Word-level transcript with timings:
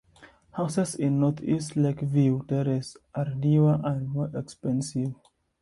Houses 0.53 0.95
in 0.95 1.19
northeast 1.19 1.75
Lake 1.75 1.99
View 2.01 2.43
Terrace 2.47 2.97
are 3.13 3.35
newer 3.35 3.79
and 3.83 4.09
more 4.09 4.31
expensive. 4.35 5.13